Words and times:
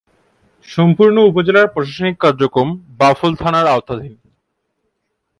সম্পূর্ণ 0.67 1.17
উপজেলার 1.21 1.67
প্রশাসনিক 1.67 2.15
কার্যক্রম 2.17 2.67
বাউফল 2.99 3.31
থানার 3.35 3.65
আওতাধীন। 3.67 4.13